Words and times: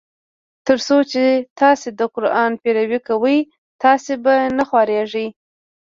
تر 0.67 0.77
څو 0.87 0.97
چي 1.11 1.25
تاسي 1.59 1.89
د 1.99 2.01
قرآن 2.15 2.51
پیروي 2.63 2.99
کوی 3.07 3.37
تاسي 3.81 4.13
به 4.23 4.33
نه 4.57 4.63
خوارېږی. 4.69 5.27